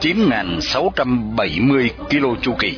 [0.00, 2.74] 9.670 km chu kỳ.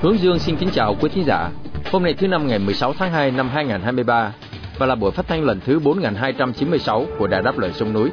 [0.00, 1.50] Hướng Dương xin kính chào quý thính giả.
[1.92, 4.32] Hôm nay thứ năm ngày 16 tháng 2 năm 2023
[4.78, 8.10] và là buổi phát thanh lần thứ 4296 của Đài Đáp Lời Sông Núi.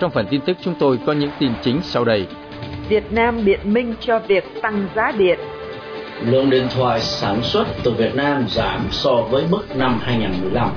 [0.00, 2.26] Trong phần tin tức chúng tôi có những tin chính sau đây.
[2.88, 5.38] Việt Nam biện minh cho việc tăng giá điện.
[6.26, 10.70] Lượng điện thoại sản xuất từ Việt Nam giảm so với mức năm 2015.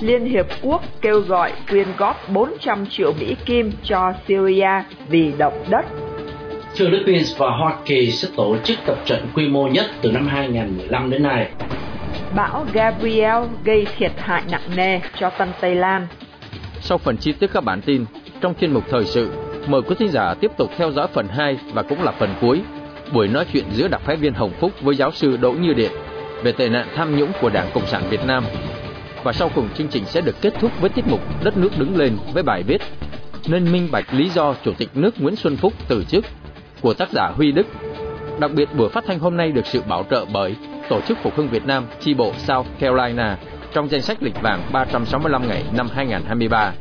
[0.00, 5.64] Liên Hiệp Quốc kêu gọi quyên góp 400 triệu Mỹ Kim cho Syria vì động
[5.70, 5.84] đất.
[6.76, 11.10] Philippines và Hoa Kỳ sẽ tổ chức tập trận quy mô nhất từ năm 2015
[11.10, 11.48] đến nay.
[12.36, 16.06] Bão Gabriel gây thiệt hại nặng nề cho Tân Tây Lan.
[16.80, 18.04] Sau phần chi tiết các bản tin,
[18.40, 19.30] trong chuyên mục thời sự,
[19.66, 22.60] mời quý thính giả tiếp tục theo dõi phần 2 và cũng là phần cuối,
[23.14, 25.92] buổi nói chuyện giữa đặc phái viên Hồng Phúc với giáo sư Đỗ Như Điện
[26.42, 28.44] về tệ nạn tham nhũng của Đảng Cộng sản Việt Nam.
[29.24, 31.96] Và sau cùng chương trình sẽ được kết thúc với tiết mục Đất nước đứng
[31.96, 32.82] lên với bài viết
[33.46, 36.24] Nên minh bạch lý do Chủ tịch nước Nguyễn Xuân Phúc từ chức
[36.80, 37.66] của tác giả Huy Đức.
[38.40, 40.56] Đặc biệt buổi phát thanh hôm nay được sự bảo trợ bởi
[40.88, 43.38] Tổ chức Phục hưng Việt Nam chi bộ South Carolina
[43.72, 46.72] trong danh sách lịch vàng 365 ngày năm 2023.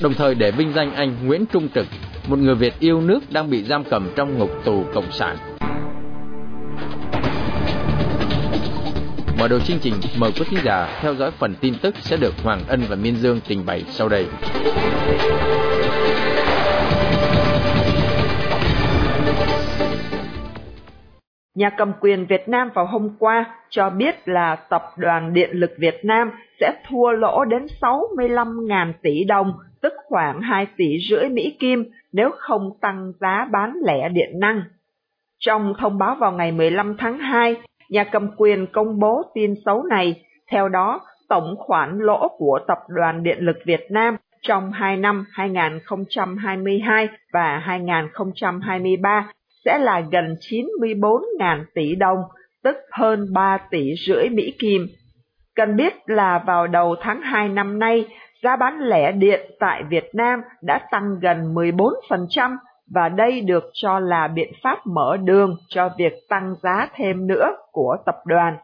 [0.00, 1.86] Đồng thời để vinh danh anh Nguyễn Trung Trực,
[2.28, 5.36] một người Việt yêu nước đang bị giam cầm trong ngục tù cộng sản.
[9.38, 12.34] Mở đầu chương trình, mời quý khán giả theo dõi phần tin tức sẽ được
[12.44, 14.26] Hoàng Ân và Miên Dương trình bày sau đây.
[21.54, 25.70] Nhà cầm quyền Việt Nam vào hôm qua cho biết là Tập đoàn Điện lực
[25.78, 31.56] Việt Nam sẽ thua lỗ đến 65.000 tỷ đồng, tức khoảng 2 tỷ rưỡi Mỹ
[31.60, 34.62] Kim nếu không tăng giá bán lẻ điện năng.
[35.38, 37.56] Trong thông báo vào ngày 15 tháng 2,
[37.88, 42.78] nhà cầm quyền công bố tin xấu này, theo đó tổng khoản lỗ của Tập
[42.88, 49.32] đoàn Điện lực Việt Nam trong hai năm 2022 và 2023
[49.64, 52.18] sẽ là gần 94.000 tỷ đồng,
[52.62, 54.86] tức hơn 3 tỷ rưỡi Mỹ Kim.
[55.54, 58.04] Cần biết là vào đầu tháng 2 năm nay,
[58.42, 62.56] giá bán lẻ điện tại Việt Nam đã tăng gần 14%
[62.94, 67.56] và đây được cho là biện pháp mở đường cho việc tăng giá thêm nữa
[67.72, 68.56] của tập đoàn.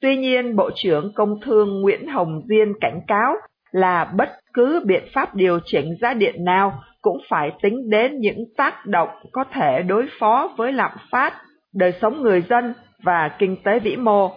[0.00, 3.34] Tuy nhiên, Bộ trưởng Công Thương Nguyễn Hồng Diên cảnh cáo
[3.72, 8.44] là bất cứ biện pháp điều chỉnh giá điện nào cũng phải tính đến những
[8.56, 11.34] tác động có thể đối phó với lạm phát,
[11.74, 14.30] đời sống người dân và kinh tế vĩ mô.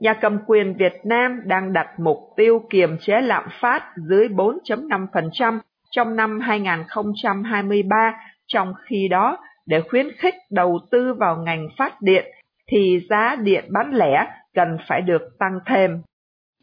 [0.00, 5.58] Nhà cầm quyền Việt Nam đang đặt mục tiêu kiềm chế lạm phát dưới 4.5%
[5.90, 8.14] trong năm 2023,
[8.54, 12.24] trong khi đó để khuyến khích đầu tư vào ngành phát điện
[12.70, 16.02] thì giá điện bán lẻ cần phải được tăng thêm.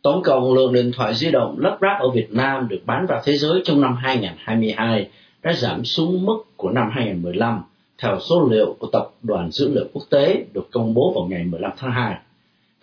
[0.04, 3.22] Tổng cộng lượng điện thoại di động lắp ráp ở Việt Nam được bán vào
[3.26, 5.10] thế giới trong năm 2022
[5.44, 7.62] đã giảm xuống mức của năm 2015
[8.02, 11.44] theo số liệu của Tập đoàn Dữ liệu Quốc tế được công bố vào ngày
[11.44, 12.18] 15 tháng 2.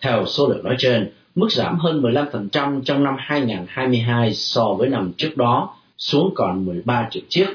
[0.01, 5.11] Theo số liệu nói trên, mức giảm hơn 15% trong năm 2022 so với năm
[5.17, 7.47] trước đó, xuống còn 13 triệu chiếc.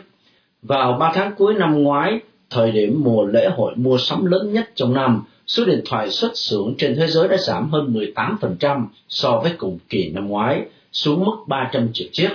[0.69, 2.21] Vào 3 tháng cuối năm ngoái,
[2.51, 6.37] thời điểm mùa lễ hội mua sắm lớn nhất trong năm, số điện thoại xuất
[6.37, 11.25] xưởng trên thế giới đã giảm hơn 18% so với cùng kỳ năm ngoái, xuống
[11.25, 12.31] mức 300 triệu chiếc.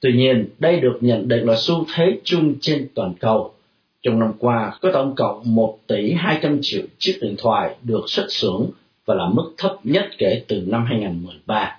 [0.00, 3.54] Tuy nhiên, đây được nhận định là xu thế chung trên toàn cầu.
[4.02, 8.26] Trong năm qua, có tổng cộng 1 tỷ 200 triệu chiếc điện thoại được xuất
[8.28, 8.70] xưởng
[9.06, 11.76] và là mức thấp nhất kể từ năm 2013.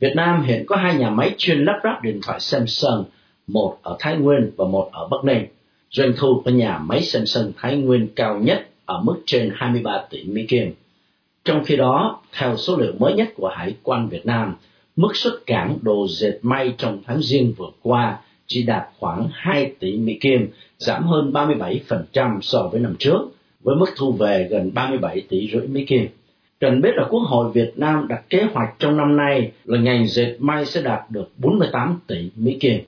[0.00, 3.04] Việt Nam hiện có hai nhà máy chuyên lắp ráp điện thoại Samsung,
[3.46, 5.46] một ở Thái Nguyên và một ở Bắc Ninh.
[5.90, 10.24] Doanh thu của nhà máy Samsung Thái Nguyên cao nhất ở mức trên 23 tỷ
[10.24, 10.72] Mỹ Kim.
[11.44, 14.54] Trong khi đó, theo số liệu mới nhất của Hải quan Việt Nam,
[14.96, 19.72] mức xuất cảng đồ dệt may trong tháng riêng vừa qua chỉ đạt khoảng 2
[19.78, 23.20] tỷ Mỹ Kim, giảm hơn 37% so với năm trước,
[23.60, 26.06] với mức thu về gần 37 tỷ rưỡi Mỹ Kim.
[26.60, 30.06] Cần biết là Quốc hội Việt Nam đặt kế hoạch trong năm nay là ngành
[30.06, 32.80] dệt may sẽ đạt được 48 tỷ Mỹ Kim.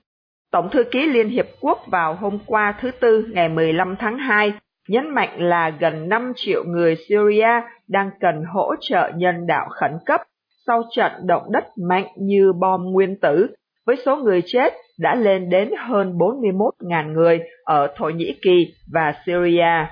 [0.53, 4.53] Tổng thư ký Liên Hiệp Quốc vào hôm qua thứ Tư ngày 15 tháng 2
[4.89, 9.91] nhấn mạnh là gần 5 triệu người Syria đang cần hỗ trợ nhân đạo khẩn
[10.07, 10.21] cấp
[10.67, 13.47] sau trận động đất mạnh như bom nguyên tử
[13.87, 19.15] với số người chết đã lên đến hơn 41.000 người ở Thổ Nhĩ Kỳ và
[19.27, 19.87] Syria.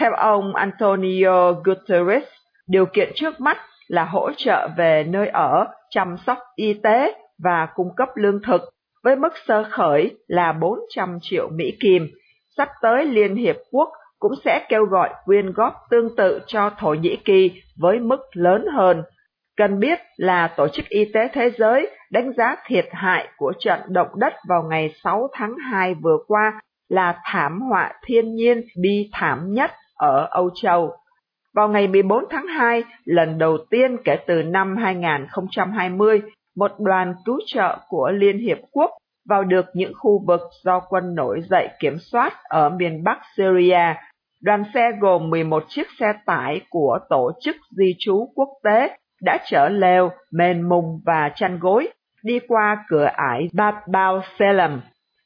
[0.00, 2.24] Theo ông Antonio Guterres,
[2.68, 3.58] điều kiện trước mắt
[3.88, 7.14] là hỗ trợ về nơi ở, chăm sóc y tế
[7.44, 8.62] và cung cấp lương thực
[9.06, 12.08] với mức sơ khởi là 400 triệu Mỹ Kim.
[12.56, 13.88] Sắp tới Liên Hiệp Quốc
[14.18, 18.64] cũng sẽ kêu gọi quyên góp tương tự cho Thổ Nhĩ Kỳ với mức lớn
[18.74, 19.02] hơn.
[19.56, 23.80] Cần biết là Tổ chức Y tế Thế giới đánh giá thiệt hại của trận
[23.88, 29.10] động đất vào ngày 6 tháng 2 vừa qua là thảm họa thiên nhiên bi
[29.12, 30.92] thảm nhất ở Âu Châu.
[31.54, 36.22] Vào ngày 14 tháng 2, lần đầu tiên kể từ năm 2020,
[36.56, 38.90] một đoàn cứu trợ của Liên Hiệp Quốc
[39.28, 43.94] vào được những khu vực do quân nổi dậy kiểm soát ở miền Bắc Syria.
[44.42, 49.38] Đoàn xe gồm 11 chiếc xe tải của Tổ chức Di trú Quốc tế đã
[49.50, 51.88] chở lều, mền mùng và chăn gối
[52.22, 54.80] đi qua cửa ải Bab Bao Selam.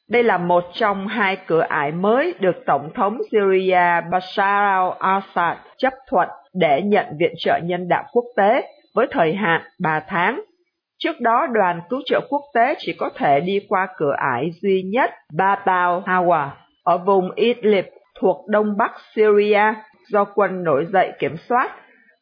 [0.08, 5.92] Đây là một trong hai cửa ải mới được Tổng thống Syria Bashar al-Assad chấp
[6.08, 10.40] thuận để nhận viện trợ nhân đạo quốc tế với thời hạn 3 tháng.
[11.00, 14.82] Trước đó, đoàn cứu trợ quốc tế chỉ có thể đi qua cửa ải duy
[14.82, 16.48] nhất Babao Hawa
[16.84, 17.84] ở vùng Idlib
[18.20, 19.62] thuộc đông bắc Syria
[20.08, 21.70] do quân nổi dậy kiểm soát.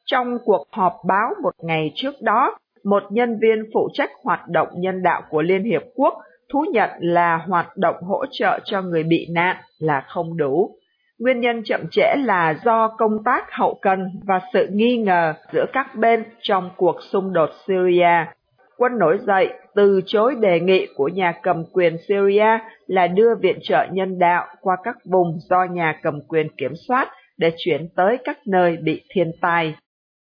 [0.04, 4.68] Trong cuộc họp báo một ngày trước đó, một nhân viên phụ trách hoạt động
[4.74, 6.14] nhân đạo của Liên Hiệp Quốc
[6.52, 10.70] thú nhận là hoạt động hỗ trợ cho người bị nạn là không đủ.
[11.18, 15.64] Nguyên nhân chậm trễ là do công tác hậu cần và sự nghi ngờ giữa
[15.72, 18.37] các bên trong cuộc xung đột Syria.
[18.78, 23.58] Quân nổi dậy từ chối đề nghị của nhà cầm quyền Syria là đưa viện
[23.62, 27.08] trợ nhân đạo qua các vùng do nhà cầm quyền kiểm soát
[27.38, 29.74] để chuyển tới các nơi bị thiên tai.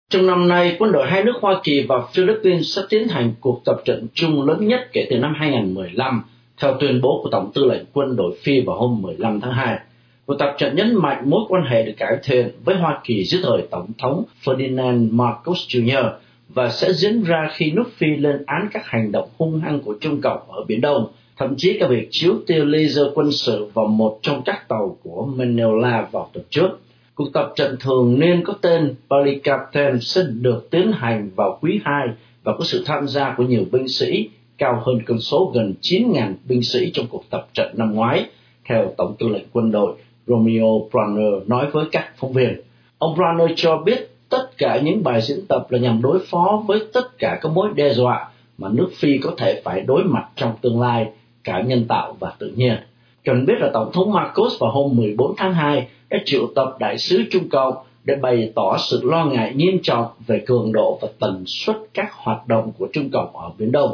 [0.10, 3.62] Trong năm nay, quân đội hai nước Hoa Kỳ và Philippines sẽ tiến hành cuộc
[3.66, 6.24] tập trận chung lớn nhất kể từ năm 2015,
[6.62, 9.80] theo tuyên bố của Tổng tư lệnh quân đội Phi vào hôm 15 tháng 2.
[10.26, 13.42] Cuộc tập trận nhấn mạnh mối quan hệ được cải thiện với Hoa Kỳ dưới
[13.44, 16.10] thời Tổng thống Ferdinand Marcos Jr
[16.50, 19.96] và sẽ diễn ra khi nước Phi lên án các hành động hung hăng của
[20.02, 21.08] Trung Cộng ở Biển Đông,
[21.38, 25.26] thậm chí cả việc chiếu tia laser quân sự vào một trong các tàu của
[25.26, 26.70] Manila vào tuần trước.
[27.16, 32.08] Cuộc tập trận thường niên có tên Balikapten sẽ được tiến hành vào quý 2
[32.44, 36.34] và có sự tham gia của nhiều binh sĩ, cao hơn con số gần 9.000
[36.48, 38.26] binh sĩ trong cuộc tập trận năm ngoái,
[38.66, 39.96] theo Tổng tư lệnh quân đội
[40.28, 42.62] Romeo Brunner nói với các phóng viên.
[42.98, 44.13] Ông Brunner cho biết
[44.54, 47.70] tất cả những bài diễn tập là nhằm đối phó với tất cả các mối
[47.76, 51.10] đe dọa mà nước Phi có thể phải đối mặt trong tương lai,
[51.44, 52.76] cả nhân tạo và tự nhiên.
[53.24, 56.98] Cần biết là Tổng thống Marcos vào hôm 14 tháng 2 đã triệu tập đại
[56.98, 57.74] sứ Trung Cộng
[58.04, 62.14] để bày tỏ sự lo ngại nghiêm trọng về cường độ và tần suất các
[62.14, 63.92] hoạt động của Trung Cộng ở Biển Đông.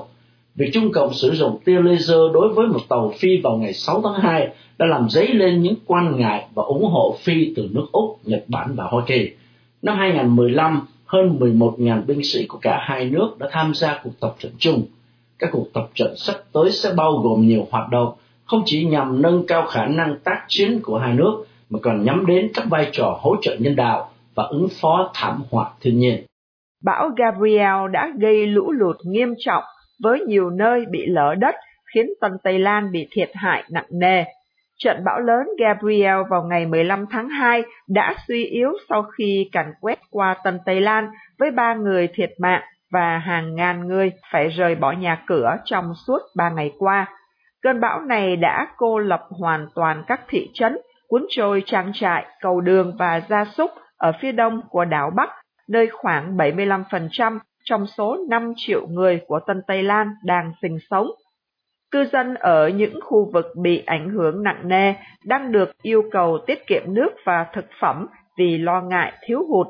[0.55, 4.01] Việc Trung Cộng sử dụng tia laser đối với một tàu Phi vào ngày 6
[4.01, 4.47] tháng 2
[4.77, 8.43] đã làm dấy lên những quan ngại và ủng hộ Phi từ nước Úc, Nhật
[8.47, 9.29] Bản và Hoa Kỳ.
[9.81, 14.35] Năm 2015, hơn 11.000 binh sĩ của cả hai nước đã tham gia cuộc tập
[14.39, 14.83] trận chung.
[15.39, 18.13] Các cuộc tập trận sắp tới sẽ bao gồm nhiều hoạt động,
[18.45, 22.25] không chỉ nhằm nâng cao khả năng tác chiến của hai nước, mà còn nhắm
[22.25, 26.23] đến các vai trò hỗ trợ nhân đạo và ứng phó thảm họa thiên nhiên.
[26.83, 29.63] Bão Gabriel đã gây lũ lụt nghiêm trọng
[30.03, 31.55] với nhiều nơi bị lở đất,
[31.93, 34.23] khiến Tân Tây Lan bị thiệt hại nặng nề.
[34.83, 39.73] Trận bão lớn Gabriel vào ngày 15 tháng 2 đã suy yếu sau khi càn
[39.81, 41.09] quét qua Tân Tây Lan
[41.39, 45.93] với ba người thiệt mạng và hàng ngàn người phải rời bỏ nhà cửa trong
[46.07, 47.05] suốt ba ngày qua.
[47.61, 52.25] Cơn bão này đã cô lập hoàn toàn các thị trấn, cuốn trôi trang trại,
[52.41, 55.29] cầu đường và gia súc ở phía đông của đảo Bắc,
[55.69, 61.07] nơi khoảng 75% trong số 5 triệu người của Tân Tây Lan đang sinh sống.
[61.91, 64.93] Cư dân ở những khu vực bị ảnh hưởng nặng nề
[65.25, 69.67] đang được yêu cầu tiết kiệm nước và thực phẩm vì lo ngại thiếu hụt.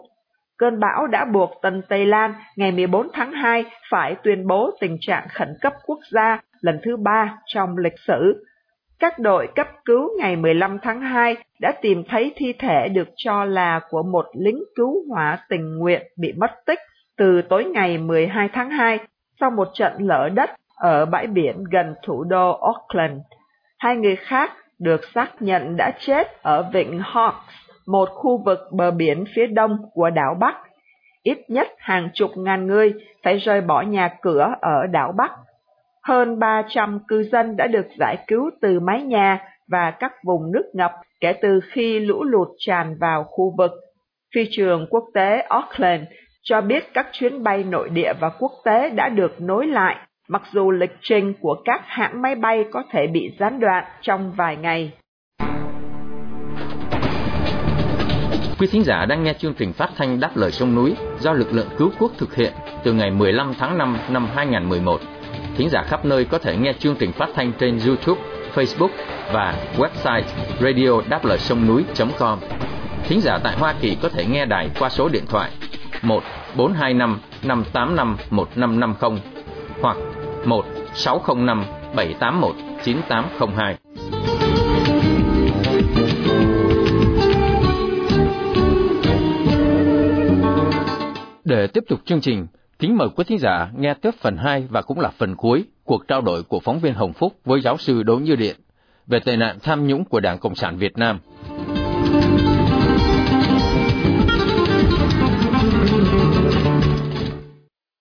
[0.57, 4.97] Cơn bão đã buộc Tân Tây Lan ngày 14 tháng 2 phải tuyên bố tình
[5.01, 8.45] trạng khẩn cấp quốc gia lần thứ ba trong lịch sử.
[8.99, 13.45] Các đội cấp cứu ngày 15 tháng 2 đã tìm thấy thi thể được cho
[13.45, 16.79] là của một lính cứu hỏa tình nguyện bị mất tích
[17.17, 18.99] từ tối ngày 12 tháng 2
[19.39, 20.49] sau một trận lở đất
[20.79, 23.21] ở bãi biển gần thủ đô Auckland.
[23.79, 27.33] Hai người khác được xác nhận đã chết ở vịnh Hawks,
[27.87, 30.55] một khu vực bờ biển phía đông của đảo Bắc.
[31.23, 32.93] Ít nhất hàng chục ngàn người
[33.23, 35.31] phải rời bỏ nhà cửa ở đảo Bắc.
[36.03, 39.39] Hơn 300 cư dân đã được giải cứu từ mái nhà
[39.71, 43.71] và các vùng nước ngập kể từ khi lũ lụt tràn vào khu vực.
[44.35, 46.03] Phi trường quốc tế Auckland
[46.41, 49.95] cho biết các chuyến bay nội địa và quốc tế đã được nối lại
[50.31, 54.31] mặc dù lịch trình của các hãng máy bay có thể bị gián đoạn trong
[54.31, 54.91] vài ngày.
[58.59, 61.53] Quý thính giả đang nghe chương trình phát thanh Đáp lời sông núi do lực
[61.53, 65.01] lượng cứu quốc thực hiện từ ngày 15 tháng 5 năm 2011.
[65.57, 68.21] Thính giả khắp nơi có thể nghe chương trình phát thanh trên YouTube,
[68.55, 68.89] Facebook
[69.33, 70.23] và website
[70.61, 72.39] radio đáp lời sông núi.com.
[73.03, 75.51] Thính giả tại Hoa Kỳ có thể nghe đài qua số điện thoại
[76.01, 76.23] 1
[76.57, 79.19] 425 585 1550
[79.81, 79.97] hoặc
[80.45, 81.65] 1 605
[81.95, 83.77] 781 9802.
[91.43, 92.47] Để tiếp tục chương trình,
[92.79, 96.07] kính mời quý thính giả nghe tiếp phần 2 và cũng là phần cuối cuộc
[96.07, 98.55] trao đổi của phóng viên Hồng Phúc với giáo sư Đỗ Như Điện
[99.07, 101.19] về tệ nạn tham nhũng của Đảng Cộng sản Việt Nam.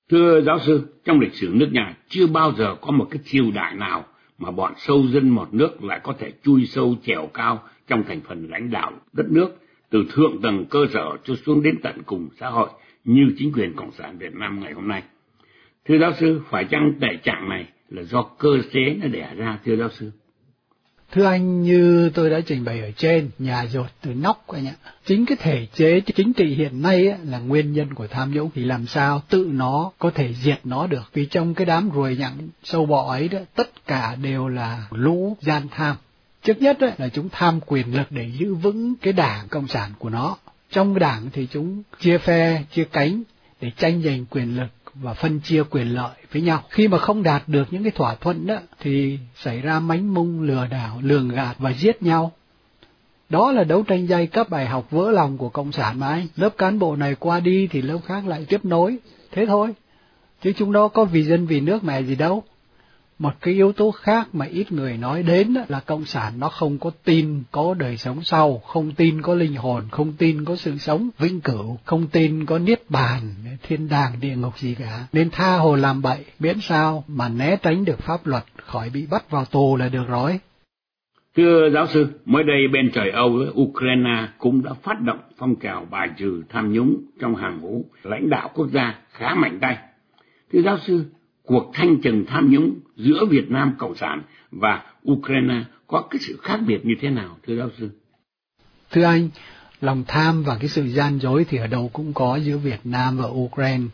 [0.08, 3.50] Thưa giáo sư, trong lịch sử nước nhà chưa bao giờ có một cái triều
[3.54, 4.04] đại nào
[4.38, 8.20] mà bọn sâu dân một nước lại có thể chui sâu trèo cao trong thành
[8.20, 9.48] phần lãnh đạo đất nước
[9.90, 12.68] từ thượng tầng cơ sở cho xuống đến tận cùng xã hội
[13.04, 15.02] như chính quyền Cộng sản Việt Nam ngày hôm nay.
[15.84, 19.58] Thưa giáo sư, phải chăng tệ trạng này là do cơ chế nó đẻ ra
[19.64, 20.10] thưa giáo sư?
[21.12, 24.74] Thưa anh, như tôi đã trình bày ở trên, nhà dột từ nóc anh ạ.
[25.06, 28.50] Chính cái thể chế chính trị hiện nay ấy, là nguyên nhân của tham nhũng
[28.54, 31.10] thì làm sao tự nó có thể diệt nó được.
[31.12, 35.36] Vì trong cái đám ruồi nhặng sâu bọ ấy đó, tất cả đều là lũ
[35.40, 35.96] gian tham.
[36.42, 39.90] Trước nhất ấy, là chúng tham quyền lực để giữ vững cái đảng cộng sản
[39.98, 40.36] của nó.
[40.70, 43.22] Trong đảng thì chúng chia phe, chia cánh
[43.60, 44.68] để tranh giành quyền lực
[45.02, 46.62] và phân chia quyền lợi với nhau.
[46.70, 50.42] Khi mà không đạt được những cái thỏa thuận đó thì xảy ra mánh mung
[50.42, 52.32] lừa đảo, lường gạt và giết nhau.
[53.28, 56.26] Đó là đấu tranh giai cấp bài học vỡ lòng của Cộng sản mà anh.
[56.36, 58.96] Lớp cán bộ này qua đi thì lớp khác lại tiếp nối.
[59.32, 59.74] Thế thôi.
[60.42, 62.42] Chứ chúng đó có vì dân vì nước mẹ gì đâu.
[63.18, 66.78] Một cái yếu tố khác mà ít người nói đến là Cộng sản nó không
[66.78, 70.78] có tin có đời sống sau, không tin có linh hồn, không tin có sự
[70.78, 73.20] sống vĩnh cửu, không tin có niết bàn,
[73.62, 75.06] thiên đàng, địa ngục gì cả.
[75.12, 79.06] Nên tha hồ làm bậy, miễn sao mà né tránh được pháp luật khỏi bị
[79.10, 80.40] bắt vào tù là được rồi.
[81.36, 85.86] Thưa giáo sư, mới đây bên trời Âu, Ukraine cũng đã phát động phong trào
[85.90, 89.78] bài trừ tham nhũng trong hàng ngũ lãnh đạo quốc gia khá mạnh tay.
[90.52, 91.04] Thưa giáo sư,
[91.48, 96.38] cuộc thanh trừng tham nhũng giữa Việt Nam Cộng sản và Ukraine có cái sự
[96.42, 97.90] khác biệt như thế nào, thưa giáo sư?
[98.90, 99.28] Thưa anh,
[99.80, 103.16] lòng tham và cái sự gian dối thì ở đâu cũng có giữa Việt Nam
[103.16, 103.84] và Ukraine.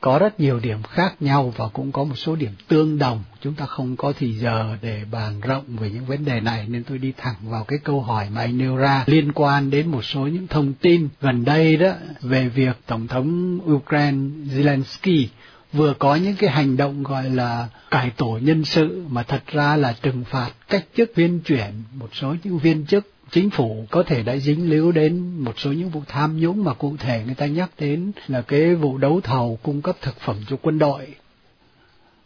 [0.00, 3.24] Có rất nhiều điểm khác nhau và cũng có một số điểm tương đồng.
[3.40, 6.84] Chúng ta không có thì giờ để bàn rộng về những vấn đề này nên
[6.84, 10.04] tôi đi thẳng vào cái câu hỏi mà anh nêu ra liên quan đến một
[10.04, 14.18] số những thông tin gần đây đó về việc Tổng thống Ukraine
[14.54, 15.26] Zelensky
[15.72, 19.76] vừa có những cái hành động gọi là cải tổ nhân sự mà thật ra
[19.76, 24.02] là trừng phạt cách chức viên chuyển một số những viên chức chính phủ, có
[24.02, 27.34] thể đã dính líu đến một số những vụ tham nhũng mà cụ thể người
[27.34, 31.06] ta nhắc đến là cái vụ đấu thầu cung cấp thực phẩm cho quân đội.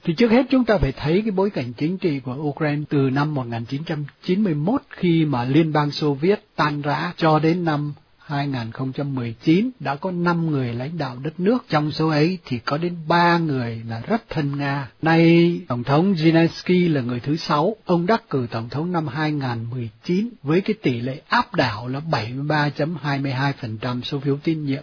[0.04, 3.10] Thì trước hết chúng ta phải thấy cái bối cảnh chính trị của Ukraine từ
[3.10, 7.92] năm 1991 khi mà Liên bang Xô Viết tan rã cho đến năm
[8.24, 12.96] 2019 đã có 5 người lãnh đạo đất nước, trong số ấy thì có đến
[13.08, 14.88] 3 người là rất thân Nga.
[15.02, 20.28] Nay Tổng thống Zelensky là người thứ sáu, ông đắc cử Tổng thống năm 2019
[20.42, 24.82] với cái tỷ lệ áp đảo là 73.22% số phiếu tín nhiệm,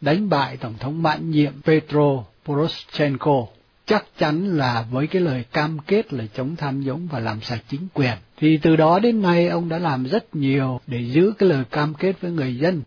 [0.00, 3.46] đánh bại Tổng thống mãn nhiệm Petro Poroshenko
[3.86, 7.60] chắc chắn là với cái lời cam kết là chống tham nhũng và làm sạch
[7.68, 8.16] chính quyền.
[8.42, 11.94] Thì từ đó đến nay ông đã làm rất nhiều để giữ cái lời cam
[11.94, 12.82] kết với người dân.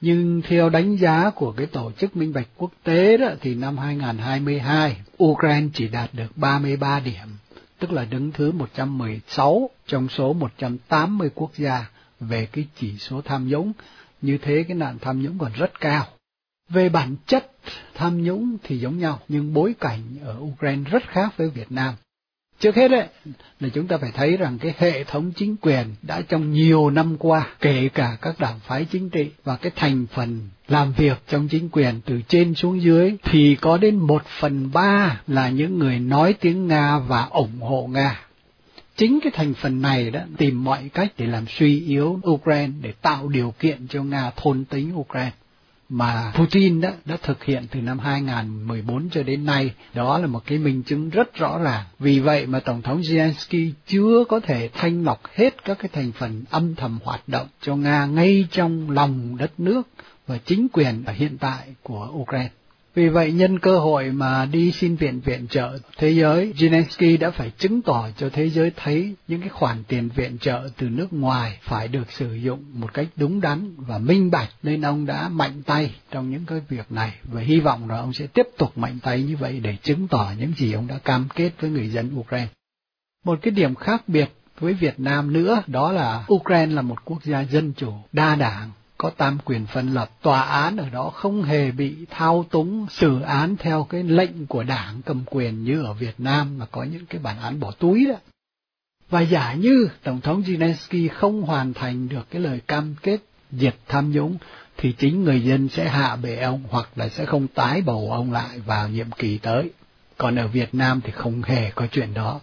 [0.00, 3.78] Nhưng theo đánh giá của cái tổ chức minh bạch quốc tế đó thì năm
[3.78, 7.28] 2022 Ukraine chỉ đạt được 33 điểm,
[7.78, 13.48] tức là đứng thứ 116 trong số 180 quốc gia về cái chỉ số tham
[13.48, 13.72] nhũng.
[14.22, 16.06] Như thế cái nạn tham nhũng còn rất cao.
[16.68, 17.50] Về bản chất,
[17.94, 21.94] tham nhũng thì giống nhau, nhưng bối cảnh ở Ukraine rất khác với Việt Nam.
[22.60, 23.06] Trước hết ấy,
[23.60, 27.16] là chúng ta phải thấy rằng cái hệ thống chính quyền đã trong nhiều năm
[27.18, 31.48] qua, kể cả các đảng phái chính trị và cái thành phần làm việc trong
[31.48, 35.98] chính quyền từ trên xuống dưới, thì có đến một phần ba là những người
[35.98, 38.20] nói tiếng Nga và ủng hộ Nga.
[38.96, 42.92] Chính cái thành phần này đã tìm mọi cách để làm suy yếu Ukraine, để
[43.02, 45.32] tạo điều kiện cho Nga thôn tính Ukraine
[45.88, 50.42] mà Putin đã, đã thực hiện từ năm 2014 cho đến nay, đó là một
[50.46, 51.84] cái minh chứng rất rõ ràng.
[51.98, 56.12] Vì vậy mà Tổng thống Zelensky chưa có thể thanh lọc hết các cái thành
[56.12, 59.82] phần âm thầm hoạt động cho Nga ngay trong lòng đất nước
[60.26, 62.50] và chính quyền ở hiện tại của Ukraine.
[62.96, 67.30] Vì vậy nhân cơ hội mà đi xin viện viện trợ thế giới, Zelensky đã
[67.30, 71.12] phải chứng tỏ cho thế giới thấy những cái khoản tiền viện trợ từ nước
[71.12, 75.28] ngoài phải được sử dụng một cách đúng đắn và minh bạch nên ông đã
[75.28, 78.78] mạnh tay trong những cái việc này và hy vọng là ông sẽ tiếp tục
[78.78, 81.88] mạnh tay như vậy để chứng tỏ những gì ông đã cam kết với người
[81.88, 82.48] dân Ukraine.
[83.24, 87.24] Một cái điểm khác biệt với Việt Nam nữa đó là Ukraine là một quốc
[87.24, 91.42] gia dân chủ, đa đảng, có tam quyền phân lập, tòa án ở đó không
[91.42, 95.92] hề bị thao túng xử án theo cái lệnh của đảng cầm quyền như ở
[95.92, 98.16] Việt Nam mà có những cái bản án bỏ túi đó.
[99.10, 103.18] Và giả như Tổng thống Zelensky không hoàn thành được cái lời cam kết
[103.52, 104.36] diệt tham nhũng
[104.76, 108.32] thì chính người dân sẽ hạ bệ ông hoặc là sẽ không tái bầu ông
[108.32, 109.70] lại vào nhiệm kỳ tới.
[110.18, 112.40] Còn ở Việt Nam thì không hề có chuyện đó.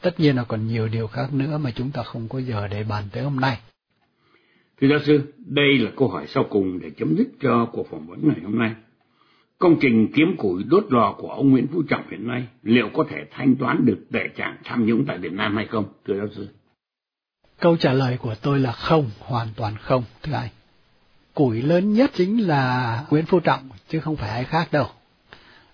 [0.00, 2.84] Tất nhiên là còn nhiều điều khác nữa mà chúng ta không có giờ để
[2.84, 3.58] bàn tới hôm nay.
[4.80, 8.06] Thưa giáo sư, đây là câu hỏi sau cùng để chấm dứt cho cuộc phỏng
[8.06, 8.74] vấn ngày hôm nay.
[9.58, 13.04] Công trình kiếm củi đốt lò của ông Nguyễn Phú Trọng hiện nay liệu có
[13.10, 16.28] thể thanh toán được tệ trạng tham nhũng tại Việt Nam hay không, thưa giáo
[16.36, 16.48] sư?
[17.60, 20.48] Câu trả lời của tôi là không, hoàn toàn không, thưa anh.
[21.34, 24.86] Củi lớn nhất chính là Nguyễn Phú Trọng, chứ không phải ai khác đâu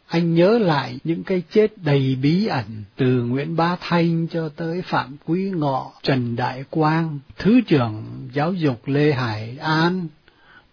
[0.07, 2.65] anh nhớ lại những cái chết đầy bí ẩn
[2.97, 8.53] từ Nguyễn Bá Thanh cho tới Phạm Quý Ngọ, Trần Đại Quang, Thứ trưởng Giáo
[8.53, 10.07] dục Lê Hải An,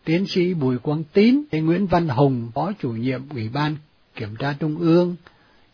[0.04, 3.76] tiến sĩ Bùi Quang Tín, Nguyễn Văn Hùng, Phó chủ nhiệm Ủy ban
[4.16, 5.16] Kiểm tra Trung ương,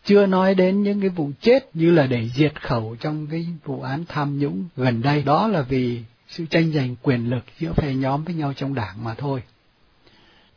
[0.04, 3.80] chưa nói đến những cái vụ chết như là để diệt khẩu trong cái vụ
[3.80, 7.94] án tham nhũng gần đây, đó là vì sự tranh giành quyền lực giữa phe
[7.94, 9.42] nhóm với nhau trong đảng mà thôi.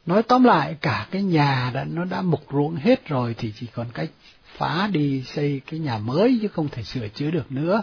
[0.09, 3.67] Nói tóm lại cả cái nhà đã nó đã mục ruộng hết rồi thì chỉ
[3.73, 4.09] còn cách
[4.57, 7.81] phá đi xây cái nhà mới chứ không thể sửa chữa được nữa.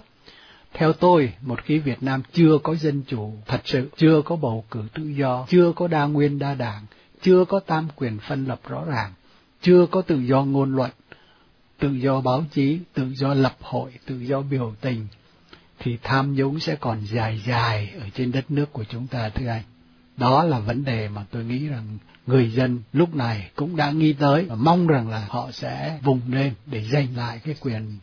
[0.72, 4.64] Theo tôi, một khi Việt Nam chưa có dân chủ thật sự, chưa có bầu
[4.70, 6.86] cử tự do, chưa có đa nguyên đa đảng,
[7.22, 9.12] chưa có tam quyền phân lập rõ ràng,
[9.62, 10.90] chưa có tự do ngôn luận,
[11.78, 15.06] tự do báo chí, tự do lập hội, tự do biểu tình,
[15.78, 19.48] thì tham nhũng sẽ còn dài dài ở trên đất nước của chúng ta thưa
[19.48, 19.62] anh.
[20.16, 24.12] Đó là vấn đề mà tôi nghĩ rằng người dân lúc này cũng đã nghĩ
[24.12, 27.98] tới và mong rằng là họ sẽ vùng lên để giành lại cái quyền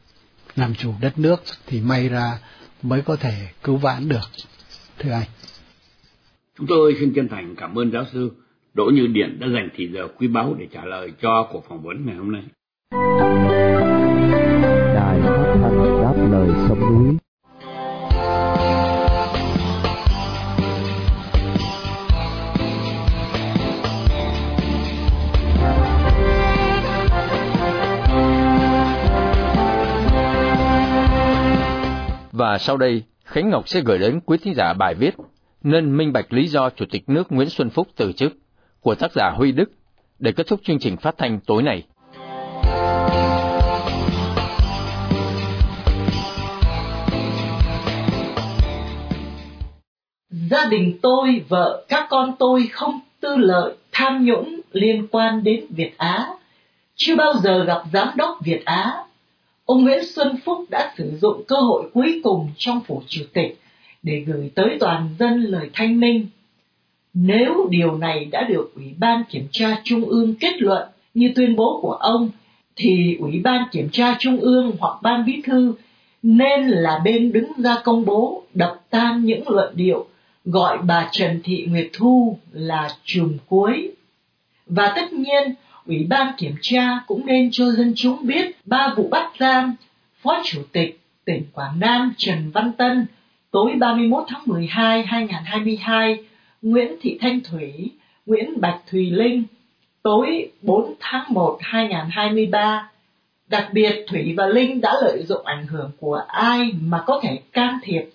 [0.56, 2.40] làm chủ đất nước thì may ra
[2.82, 4.30] mới có thể cứu vãn được.
[5.00, 5.28] Thưa anh.
[6.58, 8.32] Chúng tôi xin chân thành cảm ơn giáo sư
[8.74, 11.84] Đỗ Như Điện đã dành thời giờ quý báu để trả lời cho cuộc phỏng
[11.84, 12.44] vấn ngày hôm nay.
[32.44, 35.16] Và sau đây, Khánh Ngọc sẽ gửi đến quý thính giả bài viết
[35.64, 38.34] Nên minh bạch lý do Chủ tịch nước Nguyễn Xuân Phúc từ chức
[38.82, 39.72] của tác giả Huy Đức
[40.20, 41.84] để kết thúc chương trình phát thanh tối nay.
[50.30, 55.66] Gia đình tôi, vợ, các con tôi không tư lợi, tham nhũng liên quan đến
[55.70, 56.28] Việt Á.
[56.96, 59.04] Chưa bao giờ gặp giám đốc Việt Á
[59.66, 63.60] ông Nguyễn Xuân Phúc đã sử dụng cơ hội cuối cùng trong phủ chủ tịch
[64.04, 66.28] để gửi tới toàn dân lời thanh minh.
[67.14, 71.56] Nếu điều này đã được Ủy ban Kiểm tra Trung ương kết luận như tuyên
[71.56, 72.30] bố của ông,
[72.76, 75.74] thì Ủy ban Kiểm tra Trung ương hoặc Ban Bí thư
[76.24, 80.08] nên là bên đứng ra công bố đập tan những luận điệu
[80.46, 83.92] gọi bà Trần Thị Nguyệt Thu là trùm cuối.
[84.66, 85.54] Và tất nhiên,
[85.88, 89.76] Ủy ban kiểm tra cũng nên cho dân chúng biết ba vụ bắt giam
[90.22, 93.06] Phó Chủ tịch tỉnh Quảng Nam Trần Văn Tân
[93.52, 96.18] tối 31 tháng 12 2022,
[96.62, 97.92] Nguyễn Thị Thanh Thủy,
[98.26, 99.44] Nguyễn Bạch Thùy Linh
[100.04, 102.90] tối 4 tháng 1 2023.
[103.48, 107.40] Đặc biệt Thủy và Linh đã lợi dụng ảnh hưởng của ai mà có thể
[107.52, 108.10] can thiệp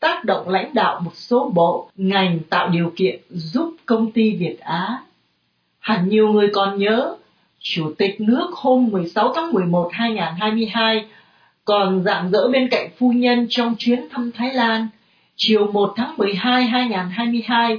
[0.00, 4.56] tác động lãnh đạo một số bộ ngành tạo điều kiện giúp công ty Việt
[4.60, 4.98] Á
[5.82, 7.16] Hẳn nhiều người còn nhớ,
[7.60, 11.04] Chủ tịch nước hôm 16 tháng 11 2022
[11.64, 14.88] còn dạng dỡ bên cạnh phu nhân trong chuyến thăm Thái Lan.
[15.36, 17.78] Chiều 1 tháng 12 2022,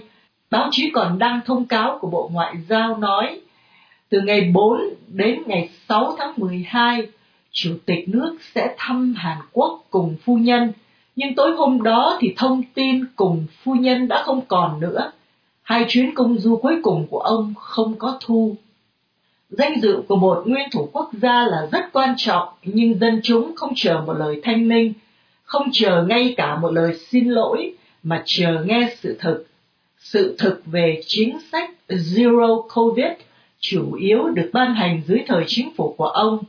[0.51, 3.39] báo chí còn đăng thông cáo của Bộ Ngoại giao nói
[4.09, 7.07] từ ngày 4 đến ngày 6 tháng 12,
[7.51, 10.71] Chủ tịch nước sẽ thăm Hàn Quốc cùng phu nhân,
[11.15, 15.11] nhưng tối hôm đó thì thông tin cùng phu nhân đã không còn nữa
[15.63, 18.55] hai chuyến công du cuối cùng của ông không có thu.
[19.49, 23.55] Danh dự của một nguyên thủ quốc gia là rất quan trọng, nhưng dân chúng
[23.55, 24.93] không chờ một lời thanh minh,
[25.43, 27.73] không chờ ngay cả một lời xin lỗi,
[28.03, 29.45] mà chờ nghe sự thực.
[29.97, 33.11] Sự thực về chính sách Zero Covid
[33.59, 36.39] chủ yếu được ban hành dưới thời chính phủ của ông.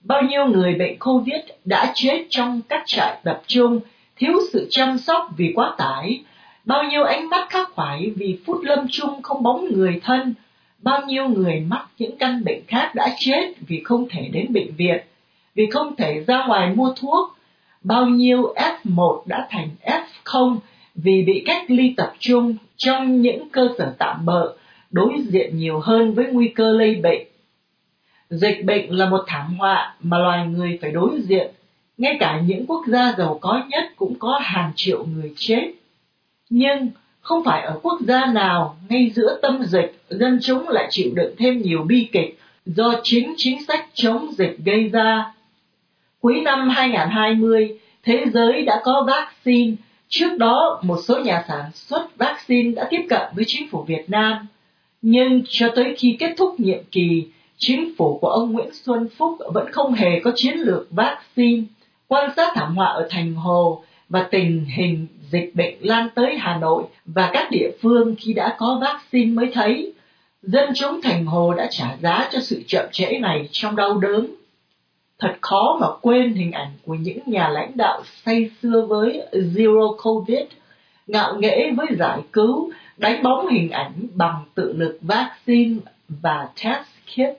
[0.00, 3.80] Bao nhiêu người bệnh Covid đã chết trong các trại tập trung,
[4.16, 6.22] thiếu sự chăm sóc vì quá tải,
[6.68, 10.34] bao nhiêu ánh mắt khắc khoải vì phút lâm chung không bóng người thân,
[10.82, 14.74] bao nhiêu người mắc những căn bệnh khác đã chết vì không thể đến bệnh
[14.74, 15.00] viện,
[15.54, 17.36] vì không thể ra ngoài mua thuốc,
[17.82, 19.68] bao nhiêu F1 đã thành
[20.24, 20.56] F0
[20.94, 24.54] vì bị cách ly tập trung trong những cơ sở tạm bợ,
[24.90, 27.26] đối diện nhiều hơn với nguy cơ lây bệnh.
[28.30, 31.50] Dịch bệnh là một thảm họa mà loài người phải đối diện,
[31.98, 35.72] ngay cả những quốc gia giàu có nhất cũng có hàng triệu người chết.
[36.50, 41.10] Nhưng không phải ở quốc gia nào ngay giữa tâm dịch dân chúng lại chịu
[41.14, 45.34] đựng thêm nhiều bi kịch do chính chính sách chống dịch gây ra.
[46.20, 49.76] Cuối năm 2020, thế giới đã có vaccine
[50.08, 54.10] Trước đó, một số nhà sản xuất vaccine đã tiếp cận với chính phủ Việt
[54.10, 54.46] Nam,
[55.02, 59.38] nhưng cho tới khi kết thúc nhiệm kỳ, chính phủ của ông Nguyễn Xuân Phúc
[59.54, 61.62] vẫn không hề có chiến lược vaccine.
[62.06, 66.56] Quan sát thảm họa ở Thành Hồ và tình hình dịch bệnh lan tới Hà
[66.56, 69.92] Nội và các địa phương khi đã có vaccine mới thấy,
[70.42, 74.26] dân chúng Thành Hồ đã trả giá cho sự chậm trễ này trong đau đớn
[75.18, 79.96] thật khó mà quên hình ảnh của những nhà lãnh đạo say xưa với Zero
[79.96, 80.46] Covid,
[81.06, 86.86] ngạo nghễ với giải cứu, đánh bóng hình ảnh bằng tự lực vaccine và test
[87.06, 87.38] kit.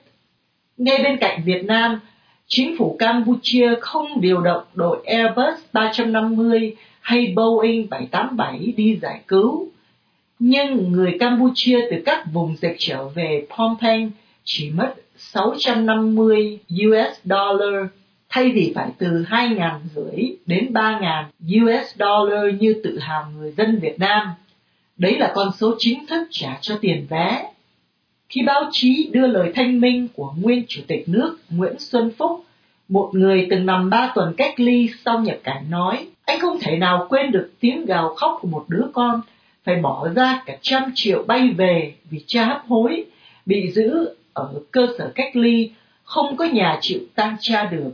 [0.76, 2.00] Ngay bên cạnh Việt Nam,
[2.46, 9.68] chính phủ Campuchia không điều động đội Airbus 350 hay Boeing 787 đi giải cứu.
[10.38, 14.10] Nhưng người Campuchia từ các vùng dịch trở về Phnom Penh
[14.44, 17.86] chỉ mất 650 US dollar
[18.28, 21.24] thay vì phải từ 2.000 rưỡi đến 3.000
[21.64, 24.28] US dollar như tự hào người dân Việt Nam.
[24.96, 27.50] Đấy là con số chính thức trả cho tiền vé.
[28.28, 32.44] Khi báo chí đưa lời thanh minh của nguyên chủ tịch nước Nguyễn Xuân Phúc,
[32.88, 36.76] một người từng nằm ba tuần cách ly sau nhập cảnh nói, anh không thể
[36.76, 39.20] nào quên được tiếng gào khóc của một đứa con,
[39.64, 43.04] phải bỏ ra cả trăm triệu bay về vì cha hấp hối,
[43.46, 45.70] bị giữ ở cơ sở cách ly
[46.04, 47.90] không có nhà chịu tang cha được.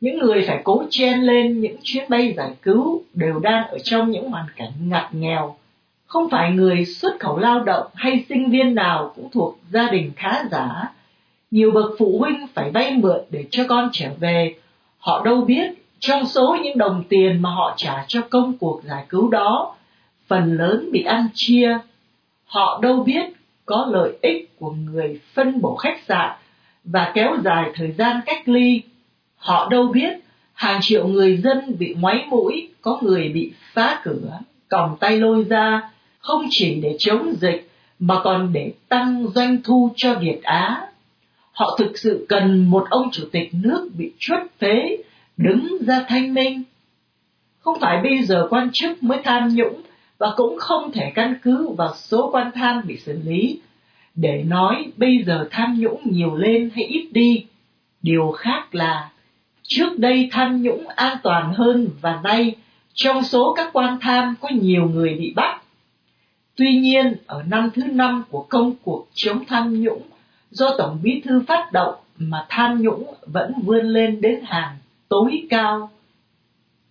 [0.00, 4.10] Những người phải cố chen lên những chuyến bay giải cứu đều đang ở trong
[4.10, 5.56] những hoàn cảnh ngặt nghèo.
[6.06, 10.12] Không phải người xuất khẩu lao động hay sinh viên nào cũng thuộc gia đình
[10.16, 10.92] khá giả.
[11.50, 14.54] Nhiều bậc phụ huynh phải vay mượn để cho con trở về.
[14.98, 19.06] Họ đâu biết trong số những đồng tiền mà họ trả cho công cuộc giải
[19.08, 19.74] cứu đó
[20.26, 21.78] phần lớn bị ăn chia
[22.46, 23.24] họ đâu biết
[23.66, 26.30] có lợi ích của người phân bổ khách sạn
[26.84, 28.82] và kéo dài thời gian cách ly.
[29.36, 30.12] Họ đâu biết
[30.52, 35.44] hàng triệu người dân bị ngoáy mũi, có người bị phá cửa, còng tay lôi
[35.44, 40.86] ra, không chỉ để chống dịch mà còn để tăng doanh thu cho Việt Á.
[41.52, 44.96] Họ thực sự cần một ông chủ tịch nước bị chuất phế,
[45.36, 46.62] đứng ra thanh minh.
[47.58, 49.82] Không phải bây giờ quan chức mới tham nhũng
[50.18, 53.60] và cũng không thể căn cứ vào số quan tham bị xử lý
[54.14, 57.46] để nói bây giờ tham nhũng nhiều lên hay ít đi.
[58.02, 59.10] Điều khác là
[59.62, 62.56] trước đây tham nhũng an toàn hơn và nay
[62.94, 65.60] trong số các quan tham có nhiều người bị bắt.
[66.56, 70.02] Tuy nhiên, ở năm thứ năm của công cuộc chống tham nhũng
[70.50, 74.76] do Tổng Bí thư phát động mà tham nhũng vẫn vươn lên đến hàng
[75.08, 75.90] tối cao.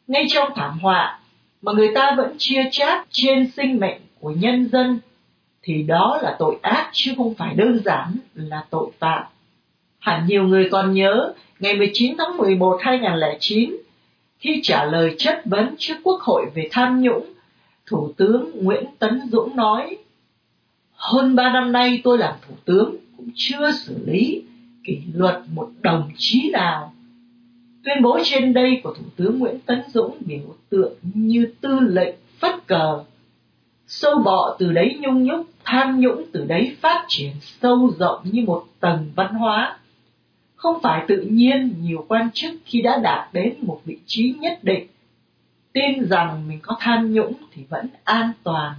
[0.07, 1.19] Ngay trong thảm họa
[1.61, 4.99] mà người ta vẫn chia chác trên sinh mệnh của nhân dân
[5.63, 9.23] thì đó là tội ác chứ không phải đơn giản là tội phạm.
[9.99, 13.75] Hẳn nhiều người còn nhớ ngày 19 tháng 11 2009
[14.39, 17.33] khi trả lời chất vấn trước Quốc hội về tham nhũng,
[17.85, 19.97] Thủ tướng Nguyễn Tấn Dũng nói
[20.91, 24.43] Hơn ba năm nay tôi làm Thủ tướng cũng chưa xử lý
[24.83, 26.92] kỷ luật một đồng chí nào.
[27.85, 32.15] Tuyên bố trên đây của Thủ tướng Nguyễn Tấn Dũng biểu tượng như tư lệnh
[32.39, 33.03] phất cờ.
[33.87, 38.43] Sâu bọ từ đấy nhung nhúc, tham nhũng từ đấy phát triển sâu rộng như
[38.47, 39.77] một tầng văn hóa.
[40.55, 44.59] Không phải tự nhiên, nhiều quan chức khi đã đạt đến một vị trí nhất
[44.61, 44.87] định,
[45.73, 48.73] tin rằng mình có tham nhũng thì vẫn an toàn.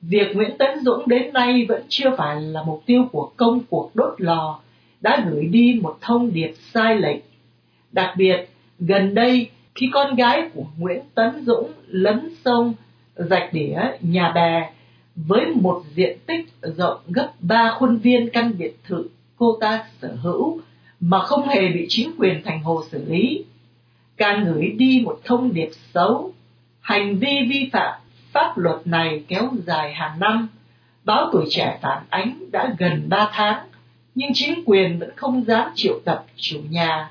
[0.00, 3.90] Việc nguyễn tấn dũng đến nay vẫn chưa phải là mục tiêu của công cuộc
[3.94, 4.60] đốt lò,
[5.00, 7.33] đã gửi đi một thông điệp sai lệch
[7.94, 12.74] đặc biệt gần đây khi con gái của nguyễn tấn dũng lấn sông
[13.16, 14.70] rạch đĩa nhà bè
[15.16, 20.16] với một diện tích rộng gấp ba khuôn viên căn biệt thự cô ta sở
[20.22, 20.60] hữu
[21.00, 23.44] mà không hề bị chính quyền thành hồ xử lý
[24.16, 26.32] càng gửi đi một thông điệp xấu
[26.80, 28.00] hành vi vi phạm
[28.32, 30.48] pháp luật này kéo dài hàng năm
[31.04, 33.66] báo tuổi trẻ phản ánh đã gần 3 tháng,
[34.14, 37.10] nhưng chính quyền vẫn không dám triệu tập chủ nhà.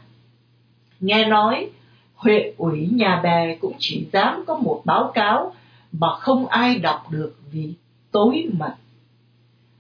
[1.00, 1.70] Nghe nói,
[2.16, 5.54] huyện ủy nhà bè cũng chỉ dám có một báo cáo
[5.92, 7.74] mà không ai đọc được vì
[8.12, 8.76] tối mật.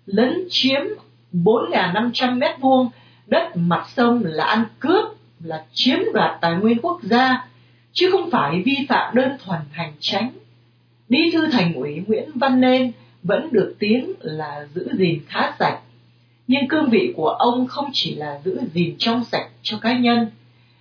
[0.06, 0.82] Lấn chiếm
[1.34, 2.90] 4.500 mét vuông
[3.28, 5.06] đất mặt sông là ăn cướp,
[5.44, 7.48] là chiếm đoạt tài nguyên quốc gia,
[7.92, 10.32] chứ không phải vi phạm đơn thuần hành tránh.
[11.10, 12.92] Bí thư thành ủy Nguyễn Văn Nên
[13.24, 15.80] vẫn được tiếng là giữ gìn khá sạch,
[16.48, 20.28] nhưng cương vị của ông không chỉ là giữ gìn trong sạch cho cá nhân.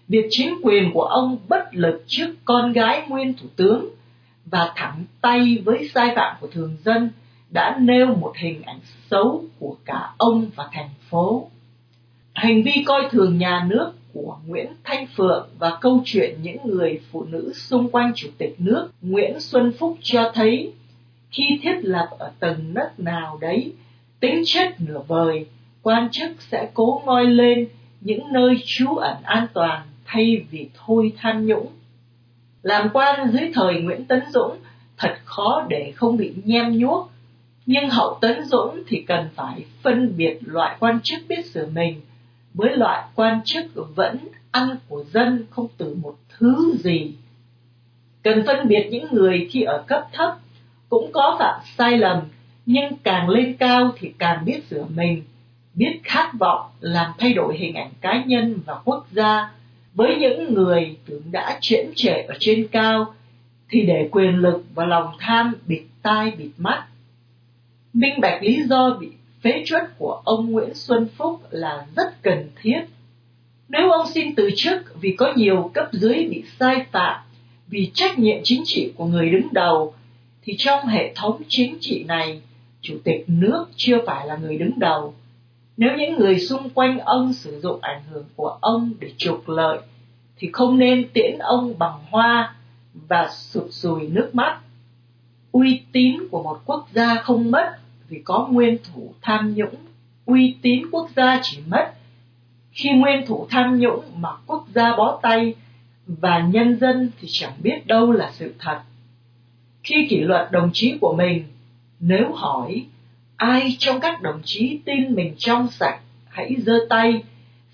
[0.08, 3.88] Việc chính quyền của ông bất lực trước con gái nguyên thủ tướng
[4.46, 7.10] và thẳng tay với sai phạm của thường dân
[7.50, 11.48] đã nêu một hình ảnh xấu của cả ông và thành phố.
[12.32, 17.00] Hành vi coi thường nhà nước của Nguyễn Thanh Phượng và câu chuyện những người
[17.10, 20.72] phụ nữ xung quanh Chủ tịch nước Nguyễn Xuân Phúc cho thấy
[21.30, 23.72] khi thiết lập ở tầng nấc nào đấy,
[24.20, 25.46] tính chất nửa vời,
[25.82, 27.68] quan chức sẽ cố ngoi lên
[28.00, 31.66] những nơi trú ẩn an toàn thay vì thôi tham nhũng.
[32.62, 34.56] Làm quan dưới thời Nguyễn Tấn Dũng
[34.98, 37.10] thật khó để không bị nhem nhuốc,
[37.66, 42.00] nhưng hậu Tấn Dũng thì cần phải phân biệt loại quan chức biết sửa mình
[42.54, 44.18] với loại quan chức vẫn
[44.50, 47.14] ăn của dân không từ một thứ gì.
[48.22, 50.38] Cần phân biệt những người khi ở cấp thấp
[50.88, 52.18] cũng có phạm sai lầm,
[52.66, 55.22] nhưng càng lên cao thì càng biết sửa mình,
[55.74, 59.50] biết khát vọng làm thay đổi hình ảnh cá nhân và quốc gia.
[59.94, 63.14] Với những người tưởng đã chuyển trệ ở trên cao,
[63.70, 66.86] thì để quyền lực và lòng tham bịt tai bịt mắt.
[67.92, 69.08] Minh bạch lý do bị
[69.42, 72.80] phế truất của ông Nguyễn Xuân Phúc là rất cần thiết.
[73.68, 77.20] Nếu ông xin từ chức vì có nhiều cấp dưới bị sai phạm,
[77.68, 79.94] vì trách nhiệm chính trị của người đứng đầu,
[80.42, 82.40] thì trong hệ thống chính trị này,
[82.80, 85.14] chủ tịch nước chưa phải là người đứng đầu.
[85.76, 89.78] Nếu những người xung quanh ông sử dụng ảnh hưởng của ông để trục lợi,
[90.36, 92.54] thì không nên tiễn ông bằng hoa
[93.08, 94.60] và sụt sùi nước mắt.
[95.52, 97.76] Uy tín của một quốc gia không mất
[98.08, 99.74] vì có nguyên thủ tham nhũng
[100.26, 101.92] uy tín quốc gia chỉ mất
[102.72, 105.54] khi nguyên thủ tham nhũng mà quốc gia bó tay
[106.06, 108.80] và nhân dân thì chẳng biết đâu là sự thật
[109.84, 111.44] khi kỷ luật đồng chí của mình
[112.00, 112.86] nếu hỏi
[113.42, 117.22] ai trong các đồng chí tin mình trong sạch, hãy giơ tay.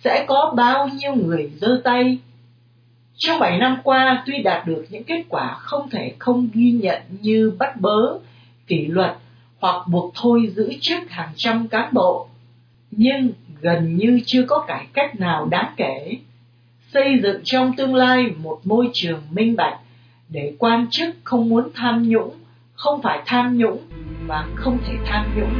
[0.05, 2.19] Sẽ có bao nhiêu người giơ tay?
[3.17, 7.03] Trong bảy năm qua, tuy đạt được những kết quả không thể không ghi nhận
[7.21, 8.19] như bắt bớ,
[8.67, 9.17] kỷ luật
[9.59, 12.29] hoặc buộc thôi giữ chức hàng trăm cán bộ,
[12.91, 16.17] nhưng gần như chưa có cải cách nào đáng kể.
[16.93, 19.79] Xây dựng trong tương lai một môi trường minh bạch
[20.29, 22.35] để quan chức không muốn tham nhũng
[22.79, 23.83] không phải tham nhũng
[24.27, 25.53] và không thể tham nhũng.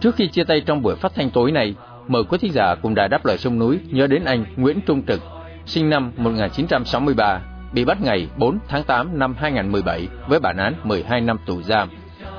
[0.00, 1.74] Trước khi chia tay trong buổi phát thanh tối này,
[2.08, 5.02] mời quý thính giả cùng đài đáp lời sông núi nhớ đến anh Nguyễn Trung
[5.06, 5.20] Trực,
[5.66, 7.40] sinh năm 1963,
[7.72, 11.88] bị bắt ngày 4 tháng 8 năm 2017 với bản án 12 năm tù giam.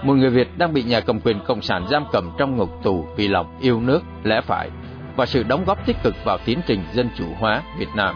[0.03, 3.05] Một người Việt đang bị nhà cầm quyền cộng sản giam cầm trong ngục tù
[3.15, 4.69] vì lòng yêu nước, lẽ phải
[5.15, 8.15] và sự đóng góp tích cực vào tiến trình dân chủ hóa Việt Nam.